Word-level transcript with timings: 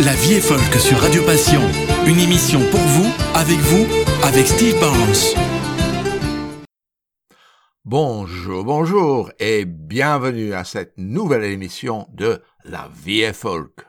La 0.00 0.14
vie 0.14 0.34
est 0.34 0.40
folk 0.40 0.74
sur 0.74 0.96
Radio 0.98 1.24
Passion. 1.24 1.60
Une 2.06 2.20
émission 2.20 2.60
pour 2.70 2.78
vous, 2.78 3.12
avec 3.34 3.56
vous, 3.56 3.84
avec 4.22 4.46
Steve 4.46 4.78
Barnes. 4.80 5.36
Bonjour, 7.84 8.64
bonjour 8.64 9.32
et 9.40 9.64
bienvenue 9.64 10.54
à 10.54 10.62
cette 10.62 10.92
nouvelle 10.98 11.42
émission 11.44 12.06
de 12.12 12.40
La 12.64 12.88
vie 13.04 13.22
est 13.22 13.32
folk. 13.32 13.88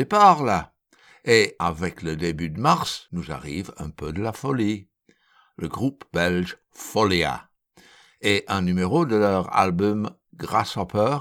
Départ 0.00 0.42
là. 0.42 0.72
Et 1.26 1.56
avec 1.58 2.00
le 2.00 2.16
début 2.16 2.48
de 2.48 2.58
mars, 2.58 3.06
nous 3.12 3.30
arrive 3.30 3.70
un 3.76 3.90
peu 3.90 4.14
de 4.14 4.22
la 4.22 4.32
folie. 4.32 4.88
Le 5.58 5.68
groupe 5.68 6.04
belge 6.14 6.56
Folia 6.72 7.50
et 8.22 8.44
un 8.48 8.62
numéro 8.62 9.04
de 9.04 9.16
leur 9.16 9.54
album 9.54 10.10
Grasshopper 10.34 11.18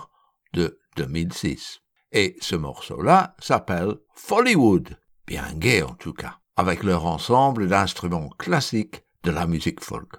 de 0.53 0.79
2006. 0.95 1.81
Et 2.13 2.37
ce 2.39 2.55
morceau-là 2.55 3.35
s'appelle 3.39 3.97
Follywood, 4.15 4.97
bien 5.27 5.53
gai 5.55 5.83
en 5.83 5.95
tout 5.95 6.13
cas, 6.13 6.39
avec 6.55 6.83
leur 6.83 7.05
ensemble 7.05 7.67
d'instruments 7.67 8.29
classiques 8.29 9.03
de 9.23 9.31
la 9.31 9.45
musique 9.45 9.83
folk. 9.83 10.13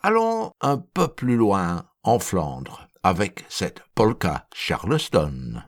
Allons 0.00 0.52
un 0.60 0.76
peu 0.76 1.08
plus 1.08 1.36
loin 1.36 1.88
en 2.02 2.18
Flandre 2.18 2.88
avec 3.02 3.46
cette 3.48 3.82
polka 3.94 4.46
Charleston. 4.52 5.62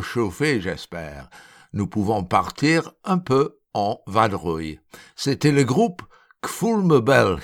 Bien 0.00 0.06
réchauffés, 0.06 0.60
j'espère. 0.60 1.28
Nous 1.72 1.86
pouvons 1.86 2.24
partir 2.24 2.92
un 3.04 3.18
peu 3.18 3.60
en 3.74 4.00
vadrouille. 4.06 4.80
C'était 5.14 5.52
le 5.52 5.64
groupe 5.64 6.02
Kfulmebelg, 6.42 7.42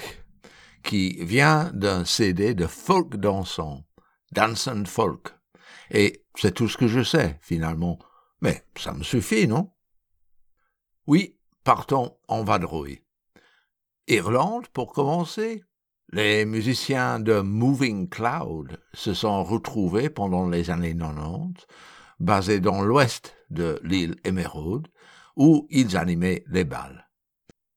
qui 0.83 1.25
vient 1.25 1.71
d'un 1.75 2.05
CD 2.05 2.55
de 2.55 2.67
folk 2.67 3.17
dansant, 3.17 3.85
Dance 4.33 4.69
and 4.69 4.87
Folk. 4.87 5.35
Et 5.91 6.25
c'est 6.35 6.55
tout 6.55 6.69
ce 6.69 6.77
que 6.77 6.89
je 6.89 7.03
sais, 7.03 7.39
finalement. 7.43 7.99
Mais 8.41 8.65
ça 8.77 8.93
me 8.93 9.03
suffit, 9.03 9.47
non? 9.47 9.73
Oui, 11.07 11.39
partons 11.63 12.17
en 12.29 12.43
vadrouille. 12.43 13.03
Irlande, 14.09 14.69
pour 14.69 14.93
commencer. 14.93 15.63
Les 16.13 16.45
musiciens 16.45 17.19
de 17.19 17.41
Moving 17.41 18.09
Cloud 18.09 18.81
se 18.95 19.13
sont 19.13 19.43
retrouvés 19.43 20.09
pendant 20.09 20.49
les 20.49 20.71
années 20.71 20.97
90, 20.97 21.67
basés 22.19 22.61
dans 22.61 22.83
l'ouest 22.83 23.35
de 23.51 23.81
l'île 23.83 24.17
Émeraude, 24.25 24.89
où 25.37 25.67
ils 25.71 25.97
animaient 25.97 26.45
les 26.49 26.65
balles. 26.65 27.09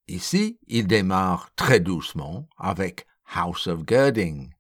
Ici, 0.08 0.60
ils 0.68 0.88
démarrent 0.88 1.50
très 1.56 1.80
doucement 1.80 2.48
avec 2.58 3.06
House 3.34 3.68
of 3.68 3.82
Girding. 3.88 4.54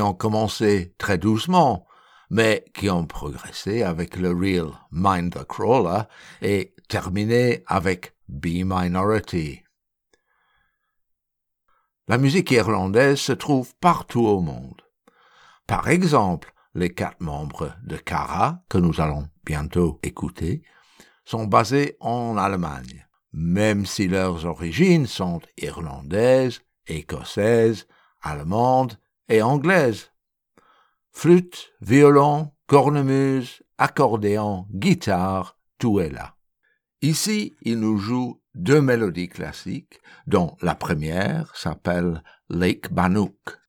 Ont 0.00 0.14
commencé 0.14 0.94
très 0.98 1.18
doucement, 1.18 1.86
mais 2.30 2.64
qui 2.74 2.88
ont 2.88 3.06
progressé 3.06 3.82
avec 3.82 4.16
le 4.16 4.30
Real 4.30 4.70
Mind 4.92 5.34
the 5.34 5.44
Crawler 5.44 6.02
et 6.42 6.74
terminé 6.88 7.64
avec 7.66 8.14
B 8.28 8.62
Minority. 8.64 9.62
La 12.06 12.18
musique 12.18 12.50
irlandaise 12.50 13.18
se 13.18 13.32
trouve 13.32 13.74
partout 13.76 14.26
au 14.26 14.40
monde. 14.40 14.82
Par 15.66 15.88
exemple, 15.88 16.52
les 16.74 16.90
quatre 16.92 17.20
membres 17.20 17.72
de 17.84 17.96
Cara, 17.96 18.62
que 18.68 18.78
nous 18.78 19.00
allons 19.00 19.28
bientôt 19.44 19.98
écouter, 20.02 20.62
sont 21.24 21.46
basés 21.46 21.96
en 22.00 22.36
Allemagne, 22.36 23.06
même 23.32 23.86
si 23.86 24.08
leurs 24.08 24.44
origines 24.46 25.06
sont 25.06 25.40
irlandaises, 25.56 26.62
écossaises, 26.86 27.86
allemandes 28.22 28.99
et 29.30 29.40
anglaises. 29.40 30.10
Flûte, 31.12 31.72
violon, 31.80 32.52
cornemuse, 32.66 33.62
accordéon, 33.78 34.66
guitare, 34.70 35.56
tout 35.78 36.00
est 36.00 36.10
là. 36.10 36.34
Ici, 37.00 37.56
il 37.62 37.80
nous 37.80 37.96
joue 37.96 38.42
deux 38.54 38.82
mélodies 38.82 39.28
classiques, 39.28 40.00
dont 40.26 40.56
la 40.60 40.74
première 40.74 41.56
s'appelle 41.56 42.22
Lake 42.50 42.92
Bannock. 42.92 43.60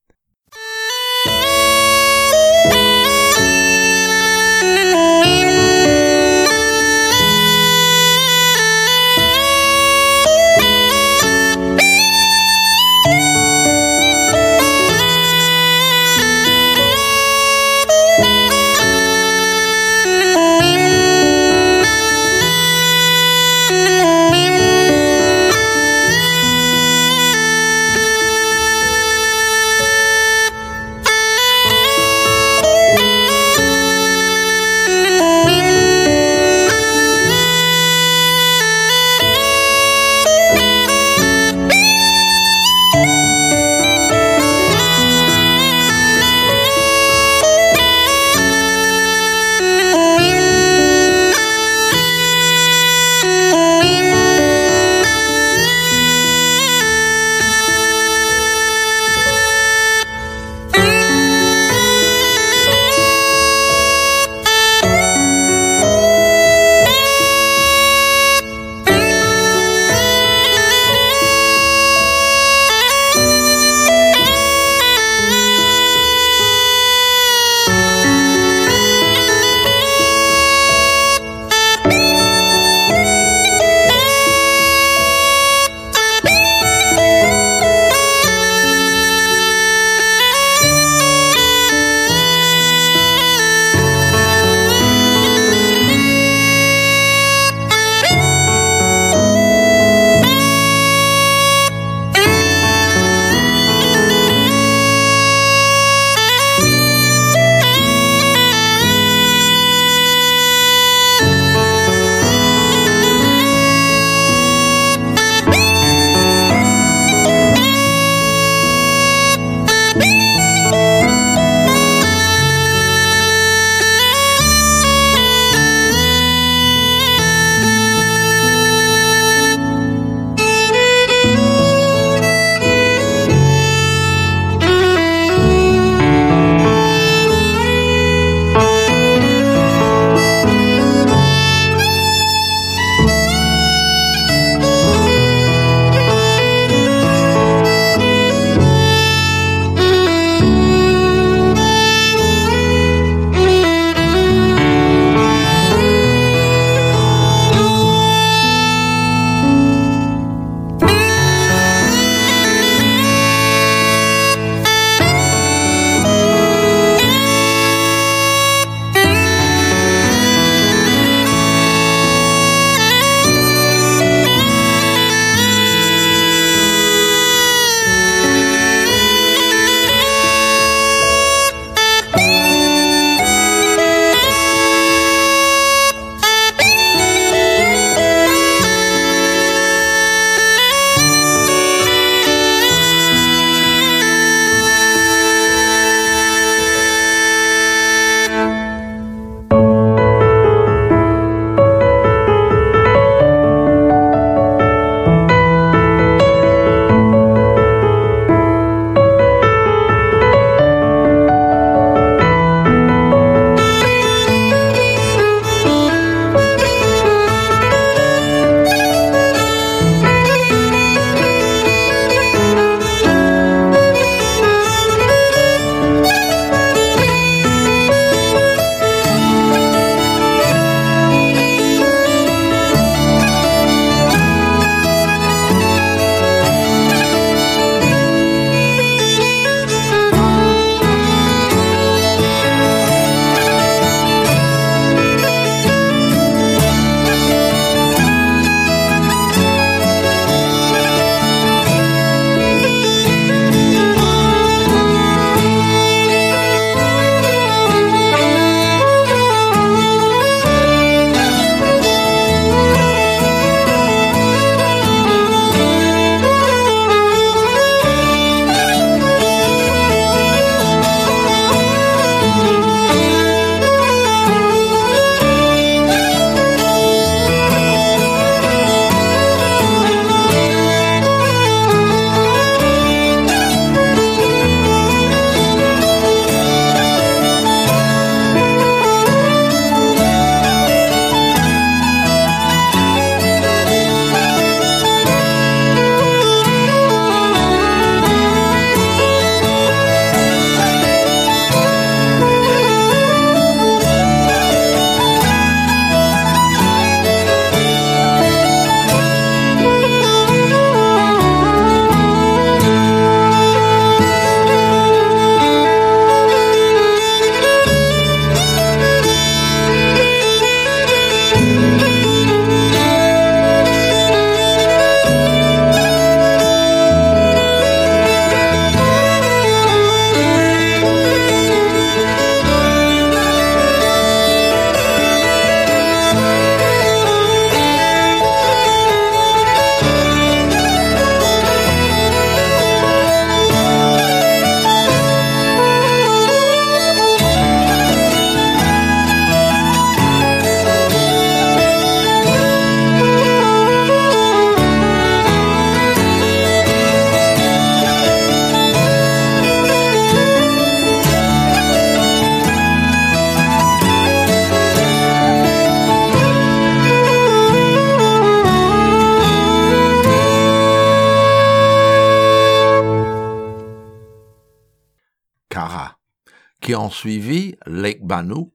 Qui 377.01 377.07
ont 377.07 377.11
suivi 377.11 377.55
Lake 377.66 378.05
Bannock 378.05 378.53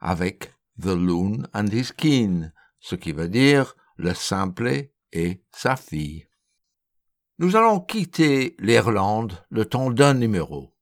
avec 0.00 0.52
The 0.80 0.94
Loon 0.94 1.46
and 1.54 1.66
His 1.72 1.92
Keen, 1.96 2.52
ce 2.78 2.94
qui 2.94 3.12
veut 3.12 3.28
dire 3.28 3.74
le 3.96 4.12
simple 4.12 4.90
et 5.12 5.42
sa 5.50 5.76
fille. 5.76 6.26
Nous 7.38 7.56
allons 7.56 7.80
quitter 7.80 8.54
l'Irlande 8.58 9.44
le 9.50 9.64
temps 9.64 9.90
d'un 9.90 10.14
numéro 10.14 10.74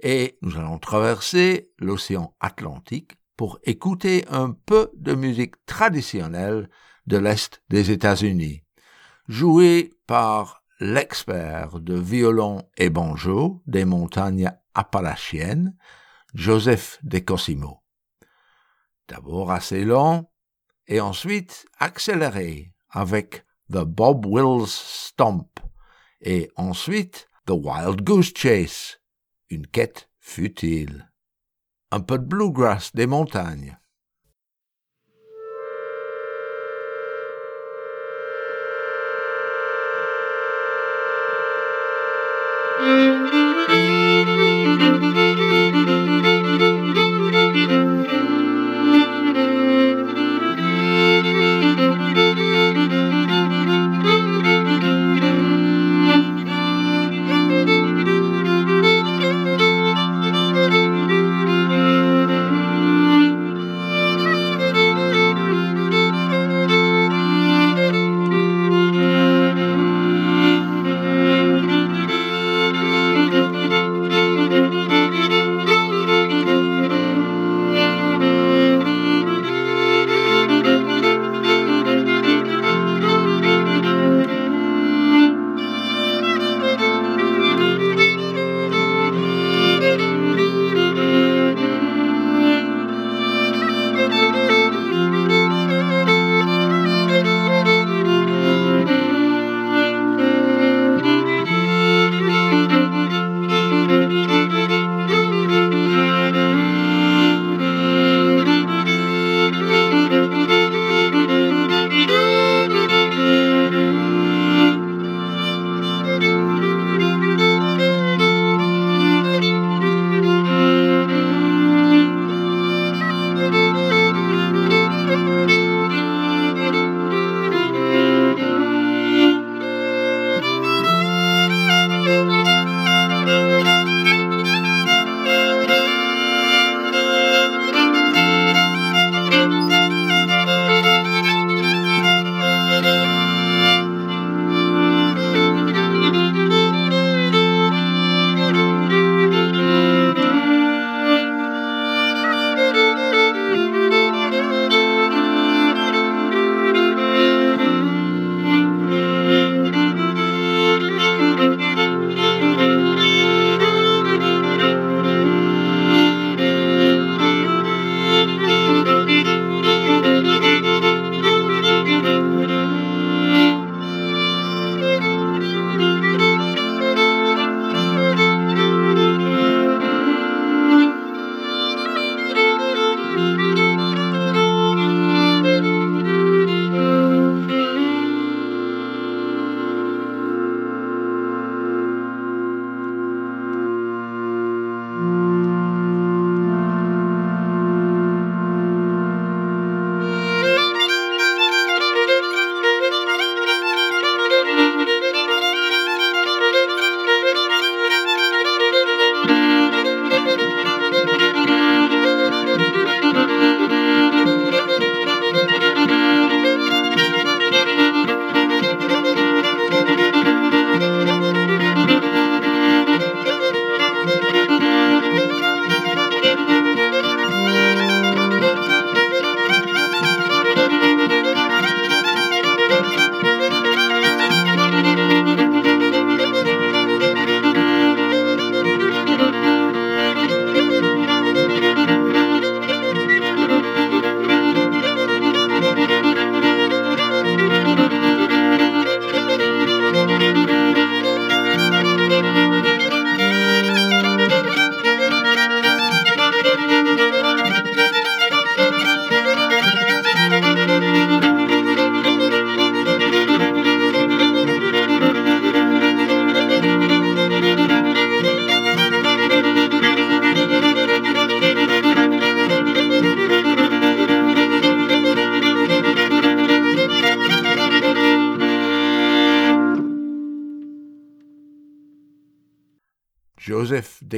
et 0.00 0.38
nous 0.42 0.56
allons 0.56 0.78
traverser 0.78 1.70
l'océan 1.78 2.34
Atlantique 2.40 3.12
pour 3.36 3.58
écouter 3.64 4.24
un 4.28 4.50
peu 4.50 4.90
de 4.96 5.14
musique 5.14 5.54
traditionnelle 5.66 6.68
de 7.06 7.18
l'Est 7.18 7.62
des 7.68 7.90
États-Unis, 7.90 8.62
jouée 9.28 9.92
par 10.06 10.64
l'expert 10.80 11.80
de 11.80 11.94
violon 11.94 12.62
et 12.76 12.90
banjo 12.90 13.62
des 13.66 13.84
montagnes 13.84 14.50
appalachiennes, 14.74 15.76
Joseph 16.36 16.98
de 17.02 17.18
Cosimo. 17.18 17.82
D'abord 19.08 19.50
assez 19.50 19.84
lent 19.84 20.30
et 20.86 21.00
ensuite 21.00 21.64
accéléré 21.78 22.74
avec 22.90 23.46
The 23.72 23.84
Bob 23.84 24.26
Wills 24.26 24.68
Stomp 24.68 25.48
et 26.20 26.50
ensuite 26.56 27.26
The 27.46 27.52
Wild 27.52 28.02
Goose 28.02 28.32
Chase, 28.36 29.00
une 29.48 29.66
quête 29.66 30.10
futile. 30.18 31.10
Un 31.90 32.00
peu 32.00 32.18
de 32.18 32.24
bluegrass 32.24 32.94
des 32.94 33.06
montagnes. 33.06 33.78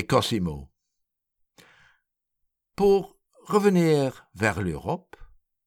Cosimo. 0.09 0.71
Pour 2.75 3.19
revenir 3.47 4.27
vers 4.35 4.63
l'Europe, 4.63 5.17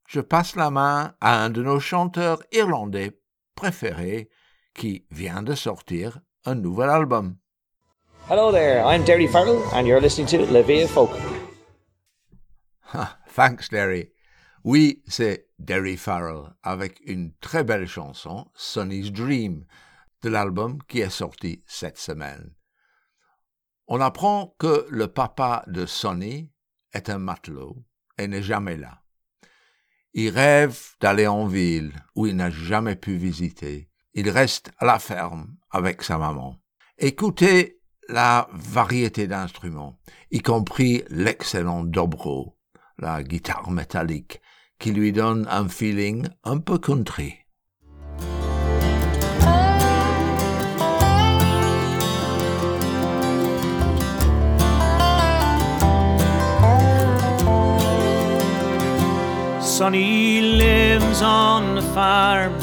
je 0.07 0.19
passe 0.19 0.55
la 0.55 0.71
main 0.71 1.15
à 1.21 1.43
un 1.43 1.51
de 1.51 1.61
nos 1.61 1.79
chanteurs 1.79 2.41
irlandais 2.51 3.21
préférés 3.55 4.29
qui 4.73 5.05
vient 5.11 5.43
de 5.43 5.53
sortir 5.53 6.19
un 6.45 6.55
nouvel 6.55 6.89
album. 6.89 7.37
Hello 8.29 8.51
there, 8.51 8.83
I'm 8.83 9.03
Derry 9.03 9.27
Farrell 9.27 9.61
and 9.73 9.85
you're 9.85 10.01
listening 10.01 10.27
to 10.27 10.51
La 10.51 10.63
Vie 10.63 10.87
Folk. 10.87 11.11
Thanks, 13.35 13.69
Derry. 13.69 14.11
Oui, 14.63 15.03
c'est 15.07 15.49
Derry 15.59 15.97
Farrell 15.97 16.55
avec 16.63 16.99
une 17.05 17.33
très 17.41 17.63
belle 17.63 17.87
chanson, 17.87 18.47
Sonny's 18.55 19.11
Dream, 19.11 19.65
de 20.23 20.29
l'album 20.29 20.81
qui 20.87 21.01
est 21.01 21.11
sorti 21.11 21.63
cette 21.67 21.97
semaine. 21.97 22.55
On 23.93 23.99
apprend 23.99 24.55
que 24.57 24.87
le 24.89 25.09
papa 25.09 25.65
de 25.67 25.85
Sonny 25.85 26.49
est 26.93 27.09
un 27.09 27.17
matelot 27.17 27.75
et 28.17 28.29
n'est 28.29 28.41
jamais 28.41 28.77
là. 28.77 29.01
Il 30.13 30.29
rêve 30.29 30.79
d'aller 31.01 31.27
en 31.27 31.45
ville 31.45 31.91
où 32.15 32.25
il 32.25 32.37
n'a 32.37 32.49
jamais 32.51 32.95
pu 32.95 33.17
visiter. 33.17 33.89
Il 34.13 34.29
reste 34.29 34.71
à 34.77 34.85
la 34.85 34.97
ferme 34.97 35.57
avec 35.71 36.03
sa 36.03 36.17
maman. 36.17 36.55
Écoutez 36.97 37.81
la 38.07 38.47
variété 38.53 39.27
d'instruments, 39.27 39.99
y 40.31 40.39
compris 40.39 41.03
l'excellent 41.09 41.83
dobro, 41.83 42.57
la 42.97 43.21
guitare 43.23 43.71
métallique, 43.71 44.39
qui 44.79 44.93
lui 44.93 45.11
donne 45.11 45.45
un 45.49 45.67
feeling 45.67 46.29
un 46.45 46.59
peu 46.59 46.77
country. 46.77 47.40
Sonny 59.81 60.41
lives 60.41 61.23
on 61.23 61.73
the 61.73 61.81
farm 61.81 62.53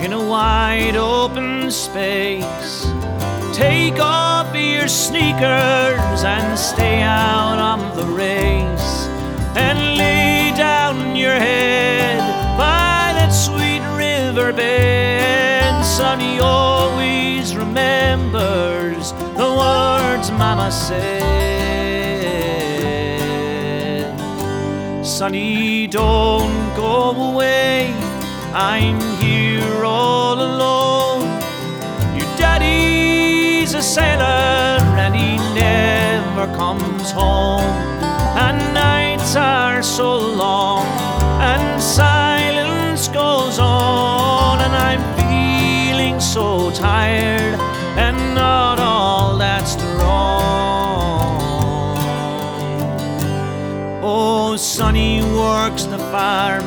in 0.00 0.14
a 0.14 0.24
wide 0.24 0.96
open 0.96 1.70
space. 1.70 2.86
Take 3.52 4.00
off 4.00 4.56
your 4.56 4.88
sneakers 4.88 6.24
and 6.24 6.58
stay 6.58 7.02
out 7.02 7.58
on 7.58 7.94
the 7.94 8.06
race 8.06 9.06
and 9.54 9.98
lay 9.98 10.54
down 10.56 11.14
your 11.14 11.34
head 11.34 12.20
by 12.56 13.12
that 13.18 13.28
sweet 13.28 13.82
river 13.94 14.50
bed. 14.50 15.84
Sonny 15.84 16.40
always 16.40 17.54
remembers 17.54 19.12
the 19.12 19.50
words 19.60 20.30
Mama 20.30 20.72
said. 20.72 21.79
Sonny, 25.20 25.86
don't 25.86 26.74
go 26.74 27.10
away. 27.10 27.92
I'm 28.54 28.98
here 29.20 29.84
all 29.84 30.40
alone. 30.40 31.20
Your 32.16 32.26
daddy's 32.38 33.74
a 33.74 33.82
sailor 33.82 34.80
and 34.96 35.14
he 35.14 35.36
never 35.52 36.46
comes 36.56 37.10
home. 37.10 37.70
And 38.44 38.72
nights 38.72 39.36
are 39.36 39.82
so 39.82 40.16
long 40.16 40.86
and 41.42 41.82
silence 41.82 43.08
goes 43.08 43.58
on. 43.58 44.60
And 44.60 44.74
I'm 44.74 45.02
feeling 45.20 46.18
so 46.18 46.70
tired 46.70 47.60
and 47.98 48.16
not 48.34 48.78
all 48.78 49.29
Oh, 54.12 54.56
Sonny 54.56 55.22
works 55.22 55.84
the 55.84 55.98
farm, 56.10 56.64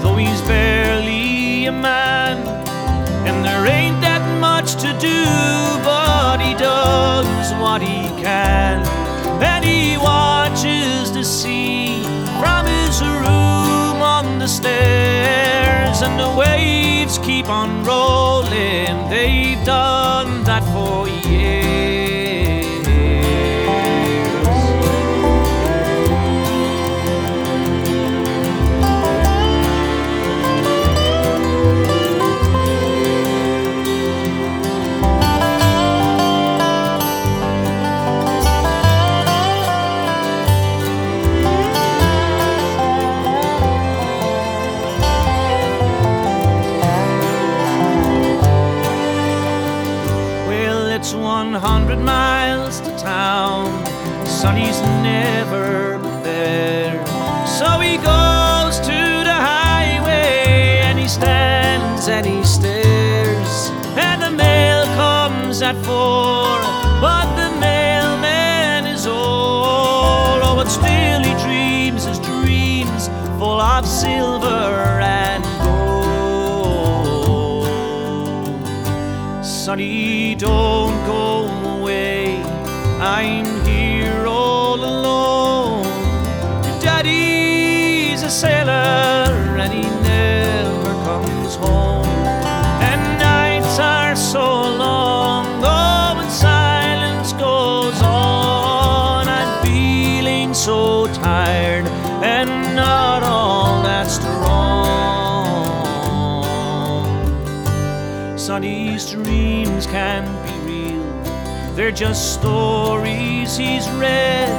though 0.00 0.16
he's 0.16 0.40
barely 0.48 1.66
a 1.66 1.70
man. 1.70 2.38
And 3.28 3.44
there 3.44 3.66
ain't 3.66 4.00
that 4.00 4.24
much 4.40 4.72
to 4.76 4.90
do, 4.98 5.20
but 5.84 6.38
he 6.40 6.54
does 6.54 7.52
what 7.60 7.82
he 7.82 8.08
can. 8.24 8.80
And 9.42 9.62
he 9.62 9.98
watches 9.98 11.12
the 11.12 11.24
sea 11.24 12.02
from 12.40 12.64
his 12.64 13.02
room 13.02 14.00
on 14.00 14.38
the 14.38 14.48
stairs. 14.48 16.00
And 16.00 16.18
the 16.18 16.34
waves 16.40 17.18
keep 17.18 17.50
on 17.50 17.84
rolling, 17.84 19.10
they've 19.10 19.62
done 19.62 20.42
that 20.44 20.64
for 20.72 21.06
years. 21.06 21.25
Sonny's 54.46 54.80
never 55.02 55.98
there. 56.22 57.04
So 57.58 57.80
he 57.80 57.96
goes 57.96 58.78
to 58.78 59.24
the 59.30 59.34
highway 59.34 60.82
and 60.84 60.96
he 60.96 61.08
stands 61.08 62.06
and 62.06 62.24
he 62.24 62.44
stares. 62.44 63.72
And 63.96 64.22
the 64.22 64.30
mail 64.30 64.84
comes 64.94 65.62
at 65.62 65.74
four, 65.84 66.60
but 67.00 67.26
the 67.34 67.50
mailman 67.58 68.86
is 68.86 69.08
old. 69.08 70.42
Oh, 70.46 70.54
but 70.54 70.68
still 70.68 71.24
he 71.24 71.34
dreams 71.42 72.04
his 72.04 72.20
dreams 72.20 73.08
full 73.40 73.60
of 73.60 73.84
silver 73.84 75.00
and 75.02 75.42
gold. 75.60 77.66
Sonny, 79.44 80.36
don't 80.36 80.85
can't 109.96 110.28
be 110.44 110.92
real, 110.92 111.74
they're 111.74 111.90
just 111.90 112.34
stories 112.34 113.56
he's 113.56 113.88
read. 113.92 114.52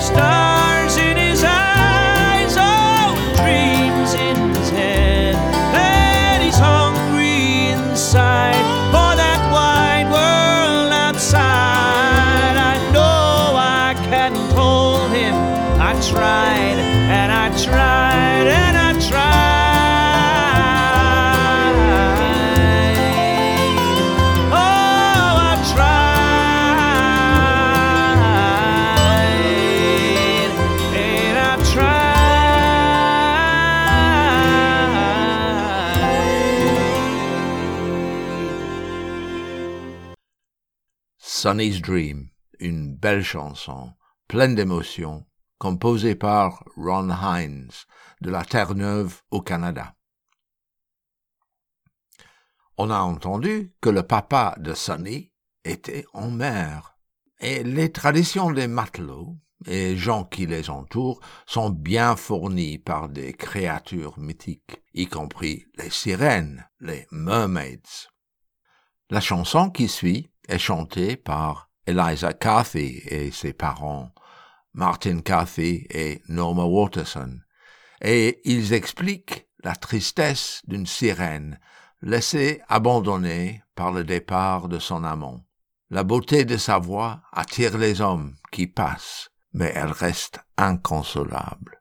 Stars 0.00 0.57
Sonny's 41.40 41.80
Dream, 41.80 42.30
une 42.58 42.96
belle 42.96 43.22
chanson, 43.22 43.92
pleine 44.26 44.56
d'émotion, 44.56 45.24
composée 45.58 46.16
par 46.16 46.64
Ron 46.76 47.10
Hines 47.10 47.70
de 48.20 48.30
la 48.30 48.44
Terre-Neuve 48.44 49.22
au 49.30 49.40
Canada. 49.40 49.94
On 52.76 52.90
a 52.90 52.98
entendu 52.98 53.72
que 53.80 53.88
le 53.88 54.02
papa 54.02 54.56
de 54.58 54.74
Sonny 54.74 55.30
était 55.62 56.06
en 56.12 56.32
mer, 56.32 56.98
et 57.38 57.62
les 57.62 57.92
traditions 57.92 58.50
des 58.50 58.66
matelots 58.66 59.38
et 59.64 59.96
gens 59.96 60.24
qui 60.24 60.44
les 60.44 60.70
entourent 60.70 61.20
sont 61.46 61.70
bien 61.70 62.16
fournis 62.16 62.78
par 62.78 63.08
des 63.08 63.32
créatures 63.32 64.18
mythiques, 64.18 64.82
y 64.92 65.06
compris 65.06 65.66
les 65.76 65.90
sirènes, 65.90 66.68
les 66.80 67.06
mermaids. 67.12 68.08
La 69.08 69.20
chanson 69.20 69.70
qui 69.70 69.86
suit 69.86 70.32
est 70.48 70.58
chantée 70.58 71.16
par 71.16 71.70
Eliza 71.86 72.32
Cathy 72.32 73.02
et 73.06 73.30
ses 73.30 73.52
parents, 73.52 74.12
Martin 74.74 75.20
Cathy 75.20 75.86
et 75.90 76.22
Norma 76.28 76.64
Waterson, 76.64 77.38
et 78.00 78.40
ils 78.44 78.72
expliquent 78.72 79.48
la 79.62 79.74
tristesse 79.74 80.62
d'une 80.66 80.86
sirène 80.86 81.58
laissée 82.02 82.60
abandonnée 82.68 83.62
par 83.74 83.92
le 83.92 84.04
départ 84.04 84.68
de 84.68 84.78
son 84.78 85.04
amant. 85.04 85.44
La 85.90 86.04
beauté 86.04 86.44
de 86.44 86.56
sa 86.56 86.78
voix 86.78 87.22
attire 87.32 87.78
les 87.78 88.00
hommes 88.00 88.36
qui 88.52 88.66
passent, 88.66 89.30
mais 89.52 89.72
elle 89.74 89.90
reste 89.90 90.40
inconsolable. 90.56 91.77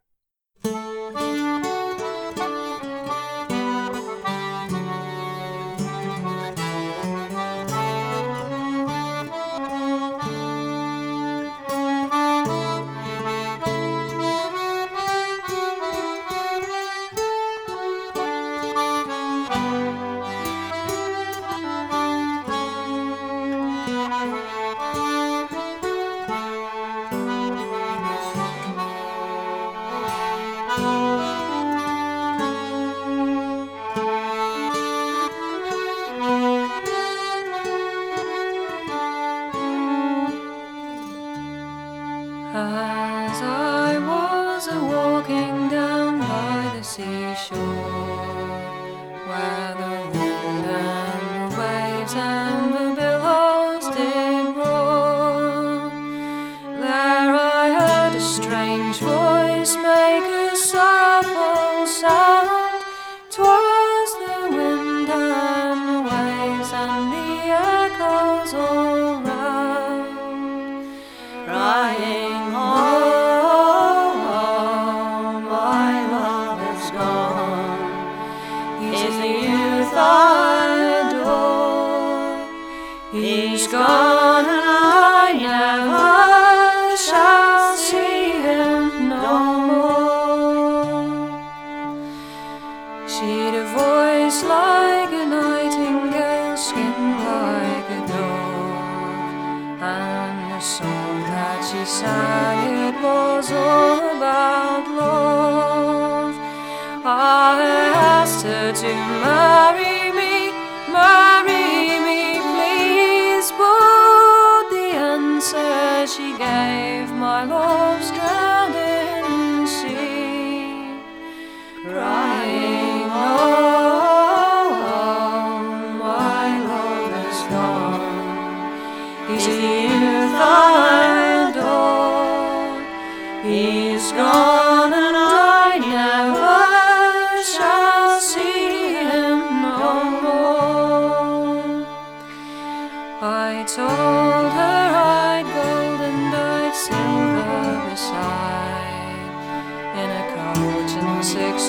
walking 45.17 45.67
down 45.69 46.19
by 46.19 46.71
the 46.75 46.83
seashore. 46.83 48.16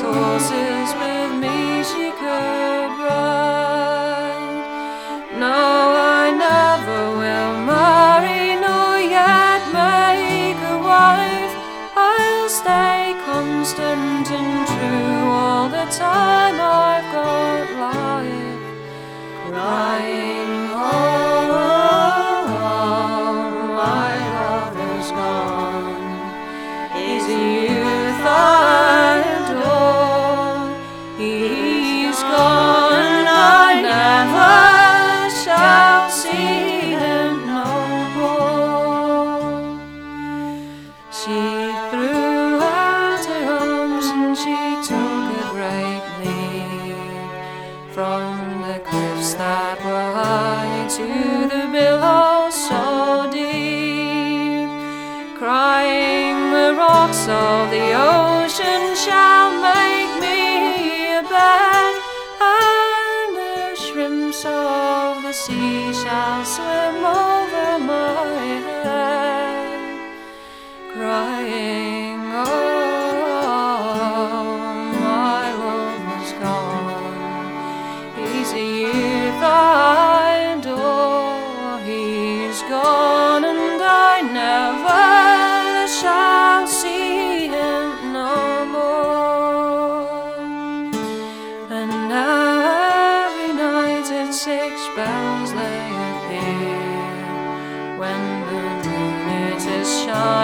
corazón. 0.03 0.28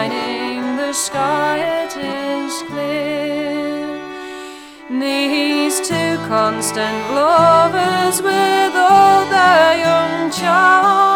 shining, 0.08 0.76
the 0.76 0.92
sky 0.92 1.58
it 1.84 1.96
is 1.96 2.62
clear. 2.68 4.00
These 4.90 5.88
two 5.88 6.16
constant 6.28 7.10
lovers 7.14 8.20
with 8.20 8.74
all 8.76 9.24
their 9.30 9.78
young 9.78 10.30
charm. 10.30 11.13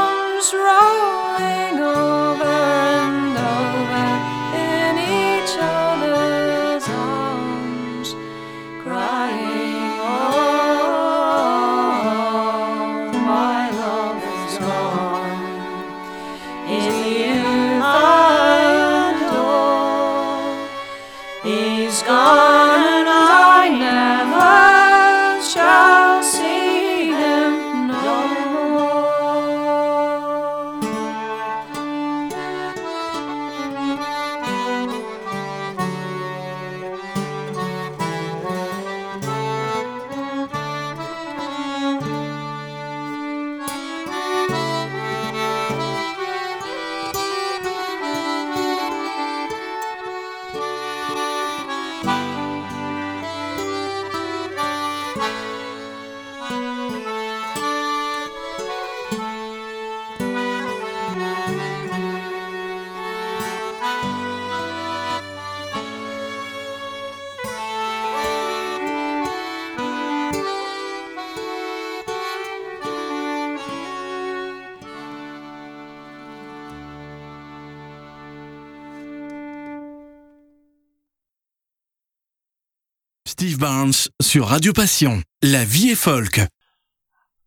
Sur 84.21 84.49
Radio 84.49 84.73
Passion. 84.73 85.23
La 85.43 85.65
vie 85.65 85.91
est 85.91 85.95
folk. 85.95 86.41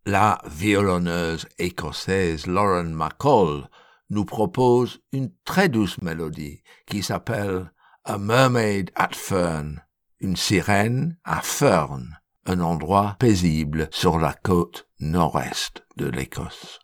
La 0.04 0.40
violonneuse 0.50 1.46
écossaise 1.58 2.46
Lauren 2.46 2.90
McCall 2.94 3.68
nous 4.10 4.24
propose 4.24 5.00
une 5.12 5.30
très 5.44 5.68
douce 5.68 6.00
mélodie 6.02 6.62
qui 6.86 7.02
s'appelle 7.02 7.72
A 8.04 8.18
Mermaid 8.18 8.90
at 8.94 9.14
Fern, 9.14 9.82
une 10.20 10.36
sirène 10.36 11.16
à 11.24 11.40
Fern, 11.40 12.18
un 12.46 12.60
endroit 12.60 13.16
paisible 13.18 13.88
sur 13.92 14.18
la 14.18 14.34
côte 14.34 14.88
nord-est 15.00 15.84
de 15.96 16.06
l'Écosse. 16.06 16.80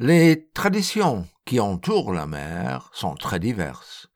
Les 0.00 0.48
traditions 0.54 1.26
qui 1.44 1.58
entourent 1.58 2.12
la 2.12 2.28
mer 2.28 2.88
sont 2.92 3.16
très 3.16 3.40
diverses, 3.40 4.06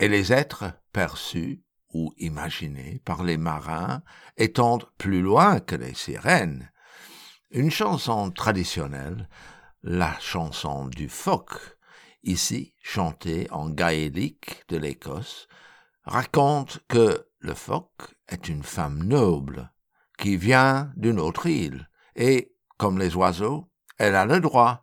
et 0.00 0.08
les 0.08 0.32
êtres 0.32 0.72
perçus 0.92 1.62
ou 1.94 2.12
imaginés 2.16 3.00
par 3.04 3.22
les 3.22 3.36
marins 3.36 4.02
étendent 4.36 4.88
plus 4.98 5.22
loin 5.22 5.60
que 5.60 5.76
les 5.76 5.94
sirènes. 5.94 6.72
Une 7.52 7.70
chanson 7.70 8.32
traditionnelle, 8.32 9.28
la 9.84 10.18
chanson 10.18 10.88
du 10.88 11.08
phoque, 11.08 11.78
ici 12.24 12.74
chantée 12.82 13.46
en 13.52 13.70
gaélique 13.70 14.64
de 14.68 14.76
l'Écosse, 14.76 15.46
raconte 16.02 16.80
que 16.88 17.28
le 17.38 17.54
phoque 17.54 18.16
est 18.28 18.48
une 18.48 18.64
femme 18.64 19.04
noble 19.04 19.72
qui 20.18 20.36
vient 20.36 20.90
d'une 20.96 21.20
autre 21.20 21.46
île 21.46 21.88
et, 22.16 22.56
comme 22.76 22.98
les 22.98 23.14
oiseaux, 23.14 23.70
elle 23.98 24.16
a 24.16 24.26
le 24.26 24.40
droit 24.40 24.82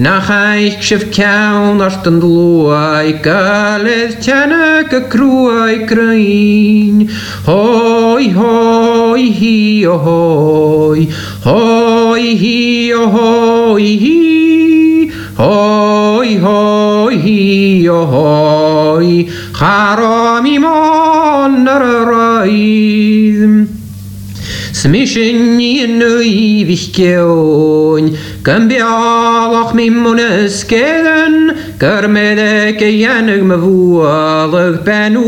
Na 0.00 0.18
chaich 0.18 0.80
sef 0.80 1.02
cawn 1.12 1.82
ar 1.84 1.92
dyn 2.00 2.22
lwai, 2.22 3.20
galedd 3.20 4.14
tianag 4.24 4.94
y 4.96 5.00
crwai 5.12 5.74
gryn. 5.90 7.02
Hoi, 7.44 8.30
hoi, 8.32 9.24
hi, 9.40 9.84
o 9.84 9.96
hoi, 10.06 11.04
hoi, 11.44 12.24
hi, 12.42 12.92
o 12.96 13.02
hoi, 13.12 13.90
hi. 14.04 15.10
Hoi, 15.36 16.30
hoi, 16.46 17.18
hi, 17.26 17.88
o 17.92 18.00
hoi, 18.14 19.28
Charo 19.52 20.40
mi 20.40 20.56
mon 20.64 21.68
ar 21.68 21.84
y 21.84 22.00
roedd. 22.08 23.80
Smysyn 24.80 25.58
ni 25.58 25.82
yn 25.84 26.00
y 26.00 26.64
fich 26.64 26.86
gewn, 26.96 28.06
Gymbialach 28.42 29.74
mi 29.74 29.90
mwnes 29.90 30.64
geden, 30.64 31.52
gyrmedeg 31.76 32.80
eianag 32.80 33.42
ma 33.44 33.58
fwalag 33.60 34.80
ben 34.84 35.18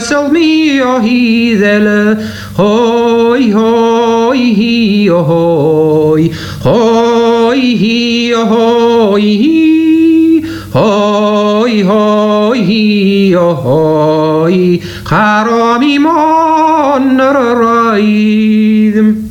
sal 0.00 0.30
mi 0.32 0.80
o 0.80 0.98
hiddele. 0.98 2.16
Hoi, 2.56 3.50
hoi, 3.52 4.54
hi 4.56 5.10
o 5.10 5.20
hoi, 5.28 6.30
hoi, 6.64 7.60
hi 7.82 8.32
o 8.32 8.46
hoi, 8.46 9.28
hi. 9.42 10.44
Hoi, 10.72 11.82
hoi, 11.82 12.62
hi 12.64 13.34
o 13.36 13.54
hoi, 13.66 14.80
charo 15.04 15.78
mi 15.78 15.98
mon 15.98 17.20
yr 17.20 17.38
yr 17.44 19.23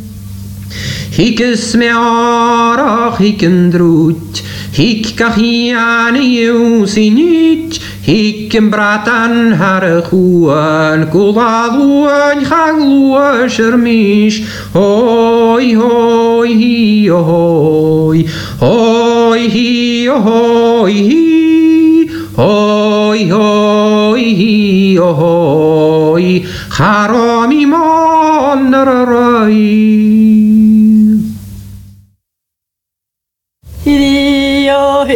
Hikes 1.14 1.76
me 1.76 1.90
arach 1.90 3.18
hiken 3.18 3.70
droet. 3.72 4.42
Hik 4.74 5.16
kachian 5.16 6.18
eusinit. 6.18 7.78
Hiken 8.02 8.72
bratan 8.72 9.54
harachuan. 9.54 11.12
Kulaluan 11.12 12.42
chaglua 12.50 13.46
shermish. 13.46 14.42
Hoi 14.74 15.76
oh, 15.76 15.84
oh, 15.84 16.42
hoi 16.42 16.54
hi 16.58 17.08
hoi. 17.10 18.26
Hoi 18.60 19.48
hi 19.54 20.08
oh, 20.10 20.22
hoi 20.26 20.94
hi. 20.94 22.10
Hoi 22.36 23.30
hoi 23.30 24.24
hi 24.42 24.96
hoi. 24.98 26.42
Harami 26.74 27.68
mon 27.68 28.72
rai. 28.72 29.93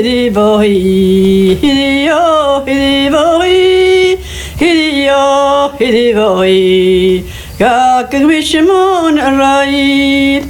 hiri 0.08 0.36
bori, 0.36 1.55
hiri 1.62 2.12
o, 2.14 2.64
hiri 2.66 3.12
bori, 3.12 4.18
hiri 4.60 5.12
o, 5.12 5.72
hiri 5.80 6.16
bori. 6.16 7.24
Gakig 7.60 8.24
vishimon 8.30 9.18
raid, 9.39 10.43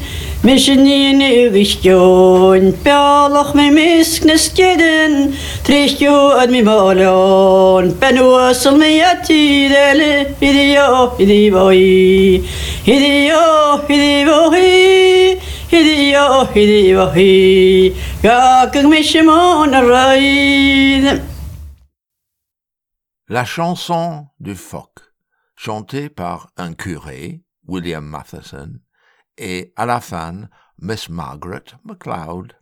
mishenin 0.43 1.21
ugishkyon, 1.21 2.73
pialach 2.83 3.55
me 3.55 3.69
misknes 3.77 4.45
kedin, 4.53 5.33
trishkyo 5.65 6.37
ad 6.41 6.51
mi 6.51 6.61
malon, 6.61 7.93
penu 7.99 8.27
asal 8.49 8.77
me 8.77 8.89
yatidele, 9.01 10.35
hiri 10.39 10.77
o, 10.77 11.09
hiri 11.17 11.49
bori, 11.49 12.43
hiri 12.85 13.31
o, 13.33 13.81
hiri 13.87 14.25
bori, 14.29 15.39
hiri 15.71 16.15
o, 16.15 16.45
hiri 16.53 16.93
bori. 16.99 17.95
La 23.29 23.45
chanson 23.45 24.27
du 24.41 24.53
phoque, 24.53 24.99
chantée 25.55 26.09
par 26.09 26.51
un 26.57 26.73
curé, 26.73 27.45
William 27.69 28.05
Matheson, 28.05 28.81
et 29.37 29.71
à 29.77 29.85
la 29.85 30.01
fin, 30.01 30.49
Miss 30.77 31.07
Margaret 31.07 31.63
MacLeod. 31.85 32.57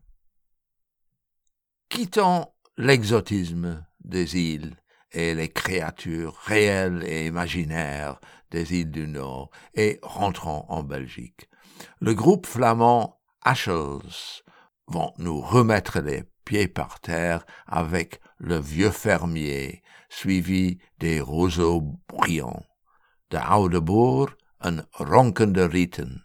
Quittons 1.89 2.45
l'exotisme 2.77 3.87
des 4.01 4.37
îles 4.37 4.75
et 5.11 5.33
les 5.33 5.49
créatures 5.49 6.35
réelles 6.43 7.03
et 7.07 7.25
imaginaires 7.25 8.19
des 8.51 8.81
îles 8.81 8.91
du 8.91 9.07
Nord 9.07 9.49
et 9.73 9.97
rentrons 10.03 10.65
en 10.69 10.83
Belgique. 10.83 11.49
Le 12.01 12.13
groupe 12.13 12.45
flamand 12.45 13.19
Ashels 13.43 14.43
vont 14.87 15.13
nous 15.17 15.41
remettre 15.41 15.99
les 15.99 16.23
pieds 16.43 16.67
par 16.67 16.99
terre 16.99 17.45
avec 17.65 18.21
le 18.37 18.57
vieux 18.57 18.91
fermier, 18.91 19.81
suivi 20.09 20.79
des 20.99 21.19
roseaux 21.19 21.81
brillants. 22.07 22.65
De 23.31 23.37
oude 23.37 23.79
boer, 23.79 24.35
een 24.59 24.85
ronkende 24.91 25.67
rieten. 25.67 26.24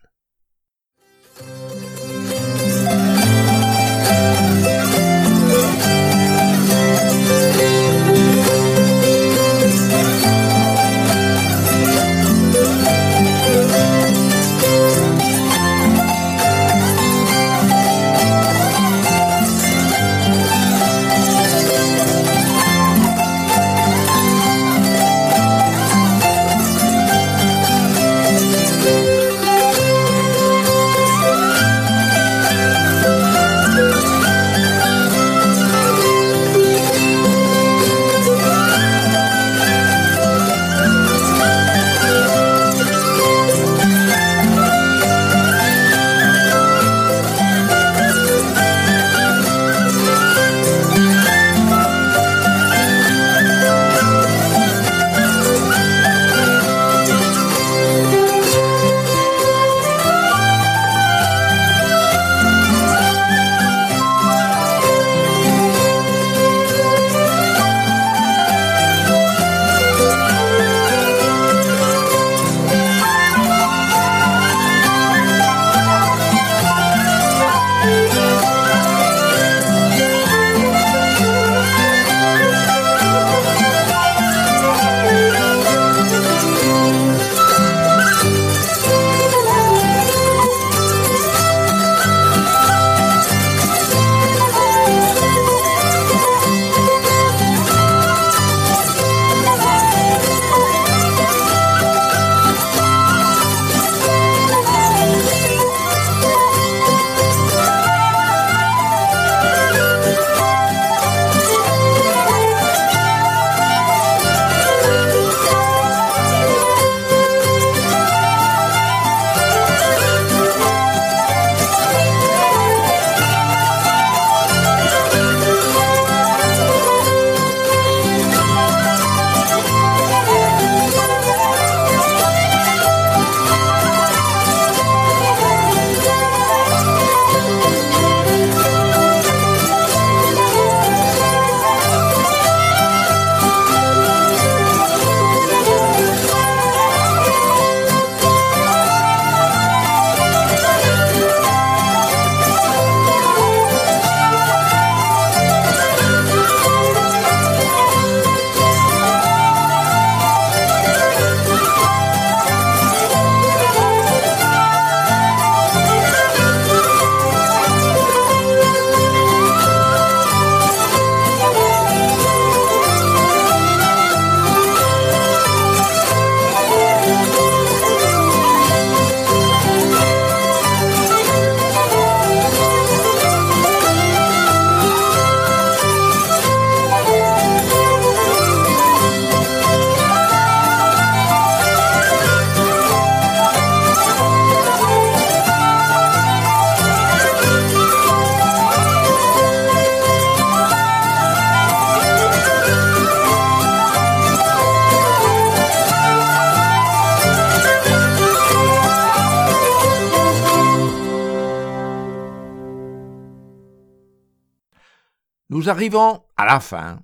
Nous 215.50 215.68
arrivons 215.68 216.22
à 216.36 216.46
la 216.46 216.60
fin 216.60 217.00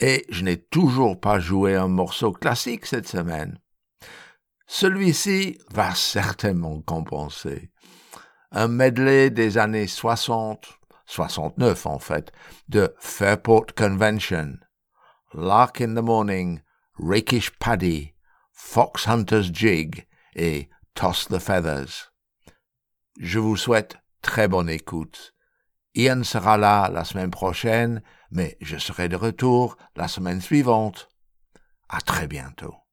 et 0.00 0.26
je 0.28 0.42
n'ai 0.42 0.56
toujours 0.56 1.20
pas 1.20 1.38
joué 1.38 1.76
un 1.76 1.86
morceau 1.86 2.32
classique 2.32 2.84
cette 2.84 3.06
semaine. 3.06 3.60
Celui-ci 4.66 5.60
va 5.70 5.94
certainement 5.94 6.80
compenser. 6.80 7.70
Un 8.50 8.66
medley 8.66 9.30
des 9.30 9.56
années 9.56 9.86
60, 9.86 10.66
69 11.06 11.86
en 11.86 12.00
fait, 12.00 12.32
de 12.68 12.92
Fairport 12.98 13.66
Convention, 13.76 14.58
Lark 15.32 15.80
in 15.80 15.94
the 15.94 16.02
Morning, 16.02 16.60
Rakish 16.98 17.52
Paddy, 17.60 18.14
Fox 18.50 19.06
Hunter's 19.06 19.52
Jig 19.52 20.08
et 20.34 20.68
Toss 20.94 21.28
the 21.28 21.38
Feathers. 21.38 22.12
Je 23.20 23.38
vous 23.38 23.56
souhaite 23.56 23.96
très 24.22 24.48
bonne 24.48 24.68
écoute. 24.68 25.33
Ian 25.94 26.24
sera 26.24 26.56
là 26.56 26.90
la 26.92 27.04
semaine 27.04 27.30
prochaine, 27.30 28.02
mais 28.30 28.56
je 28.60 28.76
serai 28.78 29.08
de 29.08 29.16
retour 29.16 29.76
la 29.96 30.08
semaine 30.08 30.40
suivante. 30.40 31.08
À 31.88 32.00
très 32.00 32.26
bientôt. 32.26 32.83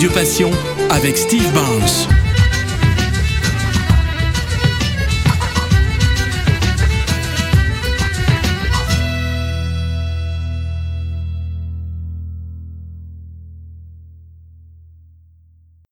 Radio 0.00 0.14
Passion 0.14 0.50
avec 0.88 1.18
Steve 1.18 1.52
Barnes. 1.52 2.19